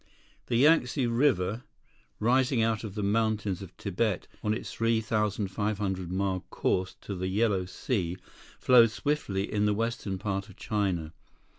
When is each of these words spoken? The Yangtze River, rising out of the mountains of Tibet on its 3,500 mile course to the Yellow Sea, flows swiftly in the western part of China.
The 0.47 0.55
Yangtze 0.55 1.05
River, 1.05 1.63
rising 2.19 2.63
out 2.63 2.83
of 2.83 2.95
the 2.95 3.03
mountains 3.03 3.61
of 3.61 3.77
Tibet 3.77 4.25
on 4.43 4.51
its 4.51 4.73
3,500 4.73 6.11
mile 6.11 6.39
course 6.49 6.95
to 7.01 7.13
the 7.13 7.27
Yellow 7.27 7.65
Sea, 7.65 8.17
flows 8.59 8.93
swiftly 8.93 9.53
in 9.53 9.67
the 9.67 9.75
western 9.75 10.17
part 10.17 10.49
of 10.49 10.55
China. 10.57 11.13